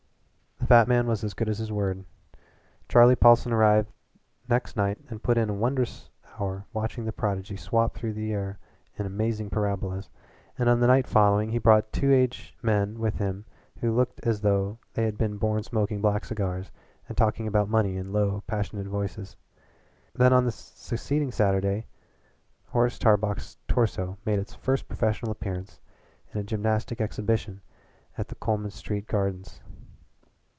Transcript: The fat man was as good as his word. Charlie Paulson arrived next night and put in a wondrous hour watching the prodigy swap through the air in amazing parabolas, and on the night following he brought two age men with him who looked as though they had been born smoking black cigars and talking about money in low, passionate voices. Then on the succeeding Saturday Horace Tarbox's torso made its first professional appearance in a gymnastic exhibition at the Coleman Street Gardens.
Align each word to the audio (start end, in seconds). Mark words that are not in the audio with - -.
The 0.57 0.67
fat 0.77 0.87
man 0.87 1.05
was 1.05 1.21
as 1.23 1.33
good 1.33 1.49
as 1.49 1.57
his 1.57 1.71
word. 1.71 2.05
Charlie 2.87 3.15
Paulson 3.15 3.51
arrived 3.51 3.91
next 4.47 4.77
night 4.77 4.99
and 5.09 5.21
put 5.21 5.37
in 5.37 5.49
a 5.49 5.53
wondrous 5.53 6.11
hour 6.39 6.65
watching 6.71 7.03
the 7.03 7.11
prodigy 7.11 7.57
swap 7.57 7.93
through 7.93 8.13
the 8.13 8.31
air 8.31 8.57
in 8.95 9.05
amazing 9.05 9.49
parabolas, 9.49 10.09
and 10.57 10.69
on 10.69 10.79
the 10.79 10.87
night 10.87 11.07
following 11.07 11.49
he 11.49 11.57
brought 11.57 11.91
two 11.91 12.13
age 12.13 12.55
men 12.61 12.99
with 12.99 13.17
him 13.17 13.43
who 13.81 13.91
looked 13.91 14.21
as 14.25 14.39
though 14.39 14.77
they 14.93 15.03
had 15.03 15.17
been 15.17 15.35
born 15.35 15.61
smoking 15.63 15.99
black 15.99 16.23
cigars 16.23 16.71
and 17.09 17.17
talking 17.17 17.47
about 17.47 17.67
money 17.67 17.97
in 17.97 18.13
low, 18.13 18.41
passionate 18.47 18.87
voices. 18.87 19.35
Then 20.13 20.31
on 20.31 20.45
the 20.45 20.53
succeeding 20.53 21.31
Saturday 21.33 21.87
Horace 22.67 22.97
Tarbox's 22.99 23.57
torso 23.67 24.17
made 24.25 24.39
its 24.39 24.53
first 24.55 24.87
professional 24.87 25.33
appearance 25.33 25.81
in 26.33 26.39
a 26.39 26.43
gymnastic 26.45 27.01
exhibition 27.01 27.59
at 28.17 28.29
the 28.29 28.35
Coleman 28.35 28.71
Street 28.71 29.07
Gardens. 29.07 29.59